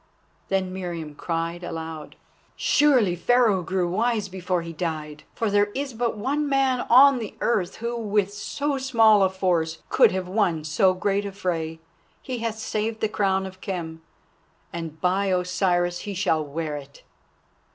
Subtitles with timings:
[0.49, 2.15] Then Meriamun cried aloud:
[2.55, 7.35] "Surely Pharaoh grew wise before he died, for there is but one man on the
[7.39, 11.77] earth who with so small a force could have won so great a fray.
[12.19, 14.01] He hath saved the crown of Khem,
[14.73, 17.03] and by Osiris he shall wear it."